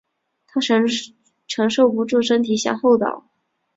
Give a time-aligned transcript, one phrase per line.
[0.47, 0.59] 她
[1.45, 3.25] 承受不住身体向后倒